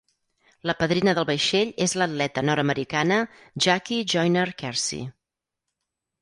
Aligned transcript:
La 0.69 0.73
padrina 0.77 1.11
del 1.17 1.27
vaixell 1.29 1.73
és 1.85 1.93
l'atleta 2.01 2.43
nord-americana 2.47 3.19
Jackie 3.67 4.09
Joyner-Kersee. 4.15 5.07